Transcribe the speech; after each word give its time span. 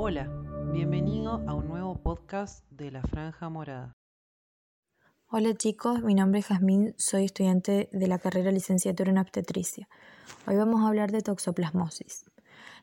Hola, 0.00 0.28
bienvenido 0.72 1.42
a 1.48 1.54
un 1.54 1.66
nuevo 1.66 2.00
podcast 2.00 2.64
de 2.70 2.92
La 2.92 3.02
Franja 3.02 3.48
Morada. 3.48 3.96
Hola 5.26 5.54
chicos, 5.54 6.04
mi 6.04 6.14
nombre 6.14 6.38
es 6.38 6.46
Jazmín, 6.46 6.94
soy 6.96 7.24
estudiante 7.24 7.88
de 7.90 8.06
la 8.06 8.20
carrera 8.20 8.52
licenciatura 8.52 9.10
en 9.10 9.18
obstetricia. 9.18 9.88
Hoy 10.46 10.54
vamos 10.54 10.82
a 10.82 10.86
hablar 10.86 11.10
de 11.10 11.20
toxoplasmosis. 11.20 12.26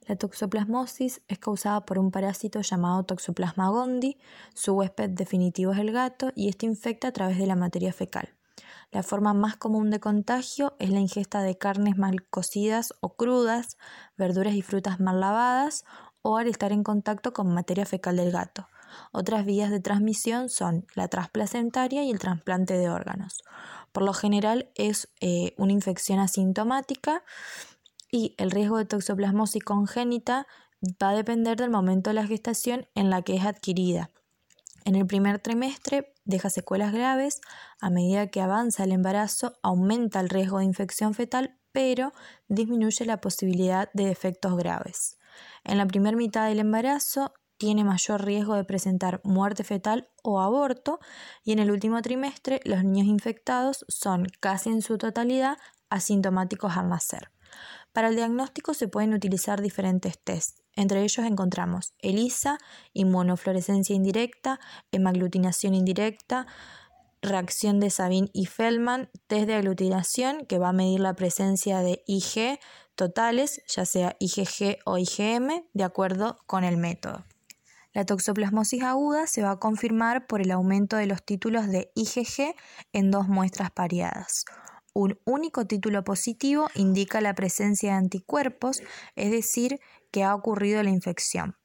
La 0.09 0.17
toxoplasmosis 0.17 1.21
es 1.29 1.39
causada 1.39 1.85
por 1.85 1.99
un 1.99 2.11
parásito 2.11 2.59
llamado 2.59 3.05
Toxoplasma 3.05 3.69
gondii, 3.69 4.17
su 4.53 4.73
huésped 4.73 5.11
definitivo 5.11 5.71
es 5.71 5.79
el 5.79 5.93
gato 5.93 6.33
y 6.35 6.49
este 6.49 6.65
infecta 6.65 7.07
a 7.07 7.13
través 7.13 7.37
de 7.37 7.47
la 7.47 7.55
materia 7.55 7.93
fecal. 7.93 8.35
La 8.91 9.03
forma 9.03 9.33
más 9.33 9.55
común 9.55 9.89
de 9.89 10.01
contagio 10.01 10.75
es 10.79 10.89
la 10.89 10.99
ingesta 10.99 11.41
de 11.43 11.57
carnes 11.57 11.97
mal 11.97 12.27
cocidas 12.27 12.93
o 12.99 13.15
crudas, 13.15 13.77
verduras 14.17 14.53
y 14.53 14.61
frutas 14.61 14.99
mal 14.99 15.21
lavadas 15.21 15.85
o 16.27 16.37
al 16.37 16.47
estar 16.47 16.71
en 16.71 16.81
contacto 16.81 17.33
con 17.33 17.53
materia 17.53 17.85
fecal 17.85 18.17
del 18.17 18.31
gato. 18.31 18.67
Otras 19.11 19.45
vías 19.45 19.69
de 19.69 19.79
transmisión 19.79 20.49
son 20.49 20.87
la 20.95 21.07
transplacentaria 21.07 22.03
y 22.03 22.09
el 22.09 22.17
trasplante 22.17 22.75
de 22.79 22.89
órganos. 22.89 23.43
Por 23.91 24.01
lo 24.01 24.11
general 24.11 24.71
es 24.73 25.07
eh, 25.21 25.53
una 25.57 25.71
infección 25.71 26.17
asintomática 26.17 27.23
y 28.11 28.33
el 28.39 28.49
riesgo 28.49 28.79
de 28.79 28.85
toxoplasmosis 28.85 29.63
congénita 29.63 30.47
va 31.01 31.09
a 31.09 31.15
depender 31.15 31.57
del 31.57 31.69
momento 31.69 32.09
de 32.09 32.15
la 32.15 32.25
gestación 32.25 32.87
en 32.95 33.11
la 33.11 33.21
que 33.21 33.35
es 33.35 33.45
adquirida. 33.45 34.09
En 34.83 34.95
el 34.95 35.05
primer 35.05 35.37
trimestre 35.37 36.11
deja 36.23 36.49
secuelas 36.49 36.91
graves, 36.91 37.39
a 37.79 37.91
medida 37.91 38.31
que 38.31 38.41
avanza 38.41 38.83
el 38.83 38.93
embarazo 38.93 39.53
aumenta 39.61 40.21
el 40.21 40.29
riesgo 40.29 40.57
de 40.57 40.65
infección 40.65 41.13
fetal, 41.13 41.59
pero 41.71 42.13
disminuye 42.47 43.05
la 43.05 43.21
posibilidad 43.21 43.91
de 43.93 44.09
efectos 44.09 44.57
graves. 44.57 45.19
En 45.63 45.77
la 45.77 45.85
primera 45.85 46.17
mitad 46.17 46.47
del 46.47 46.59
embarazo 46.59 47.33
tiene 47.57 47.83
mayor 47.83 48.25
riesgo 48.25 48.55
de 48.55 48.63
presentar 48.63 49.21
muerte 49.23 49.63
fetal 49.63 50.09
o 50.23 50.41
aborto 50.41 50.99
y 51.43 51.51
en 51.53 51.59
el 51.59 51.71
último 51.71 52.01
trimestre 52.01 52.59
los 52.65 52.83
niños 52.83 53.07
infectados 53.07 53.85
son 53.87 54.27
casi 54.39 54.69
en 54.69 54.81
su 54.81 54.97
totalidad 54.97 55.57
asintomáticos 55.89 56.75
al 56.75 56.89
nacer. 56.89 57.31
Para 57.93 58.09
el 58.09 58.17
diagnóstico 58.17 58.73
se 58.73 58.89
pueden 58.89 59.13
utilizar 59.13 59.61
diferentes 59.61 60.19
tests. 60.19 60.61
Entre 60.75 61.01
ellos 61.01 61.25
encontramos 61.25 61.93
ELISA, 61.99 62.57
inmunofluorescencia 62.91 63.95
indirecta, 63.95 64.59
hemaglutinación 64.91 65.73
indirecta, 65.73 66.47
reacción 67.21 67.79
de 67.79 67.89
Sabin 67.89 68.29
y 68.33 68.47
Feldman, 68.47 69.09
test 69.27 69.47
de 69.47 69.55
aglutinación 69.55 70.45
que 70.45 70.59
va 70.59 70.69
a 70.69 70.73
medir 70.73 70.99
la 70.99 71.15
presencia 71.15 71.79
de 71.79 72.03
IG 72.05 72.59
totales, 72.95 73.61
ya 73.67 73.85
sea 73.85 74.15
IgG 74.19 74.79
o 74.85 74.97
IgM, 74.97 75.65
de 75.73 75.83
acuerdo 75.83 76.37
con 76.47 76.63
el 76.63 76.77
método. 76.77 77.25
La 77.93 78.05
toxoplasmosis 78.05 78.83
aguda 78.83 79.25
se 79.25 79.41
va 79.41 79.51
a 79.51 79.59
confirmar 79.59 80.27
por 80.27 80.41
el 80.41 80.51
aumento 80.51 80.97
de 80.97 81.05
los 81.05 81.23
títulos 81.23 81.67
de 81.67 81.91
IgG 81.95 82.53
en 82.91 83.09
dos 83.09 83.29
muestras 83.29 83.71
pareadas. 83.71 84.43
Un 84.93 85.19
único 85.25 85.65
título 85.65 86.03
positivo 86.03 86.67
indica 86.75 87.21
la 87.21 87.35
presencia 87.35 87.91
de 87.91 87.97
anticuerpos, 87.97 88.81
es 89.15 89.31
decir, 89.31 89.79
que 90.11 90.23
ha 90.23 90.35
ocurrido 90.35 90.83
la 90.83 90.89
infección. 90.89 91.55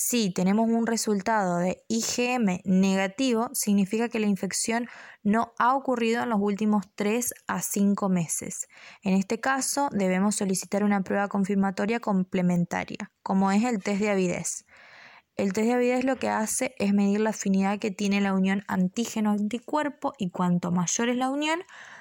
Si 0.00 0.30
tenemos 0.30 0.70
un 0.70 0.86
resultado 0.86 1.58
de 1.58 1.82
IgM 1.88 2.60
negativo, 2.64 3.50
significa 3.52 4.08
que 4.08 4.20
la 4.20 4.28
infección 4.28 4.86
no 5.24 5.54
ha 5.58 5.74
ocurrido 5.74 6.22
en 6.22 6.28
los 6.28 6.38
últimos 6.40 6.84
3 6.94 7.34
a 7.48 7.60
5 7.60 8.08
meses. 8.08 8.68
En 9.02 9.14
este 9.14 9.40
caso, 9.40 9.88
debemos 9.90 10.36
solicitar 10.36 10.84
una 10.84 11.02
prueba 11.02 11.26
confirmatoria 11.26 11.98
complementaria, 11.98 13.10
como 13.24 13.50
es 13.50 13.64
el 13.64 13.82
test 13.82 14.00
de 14.00 14.10
avidez. 14.10 14.64
El 15.38 15.52
test 15.52 15.68
de 15.68 15.74
avidez 15.74 16.04
lo 16.04 16.16
que 16.16 16.28
hace 16.28 16.74
es 16.80 16.92
medir 16.92 17.20
la 17.20 17.30
afinidad 17.30 17.78
que 17.78 17.92
tiene 17.92 18.20
la 18.20 18.34
unión 18.34 18.64
antígeno-anticuerpo 18.66 20.12
y 20.18 20.30
cuanto 20.30 20.72
mayor 20.72 21.10
es 21.10 21.16
la 21.16 21.30
unión, 21.30 21.60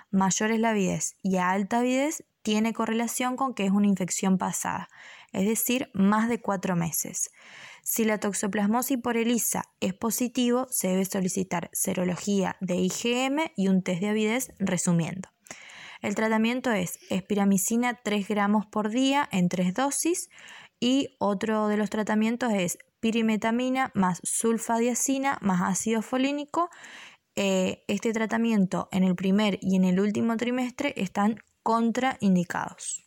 mayor 0.10 0.50
es 0.50 0.60
la 0.60 0.72
avidez. 0.72 1.18
Y 1.22 1.38
a 1.38 1.52
alta 1.52 1.78
avidez 1.78 2.24
tiene 2.42 2.74
correlación 2.74 3.36
con 3.36 3.54
que 3.54 3.66
es 3.68 3.72
una 3.72 3.86
infección 3.86 4.40
pasada, 4.40 4.90
es 5.34 5.46
decir, 5.46 5.92
más 5.94 6.30
de 6.30 6.42
4 6.42 6.76
meses. 6.76 7.30
Si 7.84 8.06
la 8.06 8.20
toxoplasmosis 8.20 8.98
por 8.98 9.18
ELISA 9.18 9.66
es 9.82 9.94
positivo, 9.94 10.66
se 10.72 10.88
debe 10.88 11.06
solicitar 11.06 11.70
serología 11.74 12.58
de 12.60 12.78
IgM 12.78 13.52
y 13.56 13.68
un 13.68 13.84
test 13.84 14.02
de 14.02 14.10
avidez 14.10 14.52
resumiendo. 14.58 15.30
El 16.02 16.16
tratamiento 16.16 16.72
es 16.72 17.00
espiramicina 17.10 18.00
3 18.04 18.28
gramos 18.28 18.66
por 18.66 18.90
día 18.90 19.28
en 19.32 19.50
3 19.50 19.74
dosis 19.74 20.30
y 20.80 21.16
otro 21.20 21.68
de 21.68 21.78
los 21.78 21.90
tratamientos 21.90 22.52
es 22.54 22.78
pirimetamina 23.00 23.92
más 23.94 24.20
sulfadiacina 24.24 25.38
más 25.42 25.62
ácido 25.62 26.02
folínico. 26.02 26.70
Eh, 27.36 27.84
este 27.88 28.14
tratamiento 28.14 28.90
en 28.92 29.04
el 29.04 29.16
primer 29.16 29.60
y 29.62 29.76
en 29.76 29.84
el 29.84 30.00
último 30.00 30.38
trimestre 30.38 30.94
están 30.98 31.40
contraindicados. 31.62 33.06